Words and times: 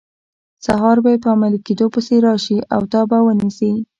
سهار 0.65 0.97
به 1.03 1.09
یې 1.13 1.19
په 1.23 1.29
عملي 1.35 1.59
کیدو 1.67 1.85
پسې 1.93 2.15
راشي 2.25 2.57
او 2.75 2.81
تا 2.91 3.01
به 3.09 3.17
ونیسي. 3.23 3.71